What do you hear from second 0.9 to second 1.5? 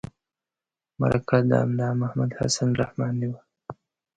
مرکه